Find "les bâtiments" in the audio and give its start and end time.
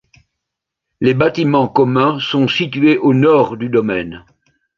0.99-1.67